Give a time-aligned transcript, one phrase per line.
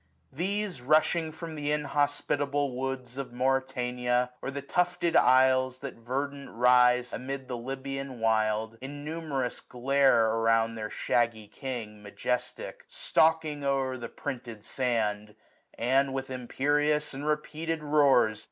[0.33, 5.77] These, rushing from th* inhospitable woods Of Mauritania, or the tufted isles.
[5.77, 12.83] That verdant rise amid the Lybian wild, Innumerous glare around their shaggy king gi^ Majestic,
[12.87, 15.35] stalking o'er the printed sand
[15.75, 18.39] 5 And, with imperious and repeated roars.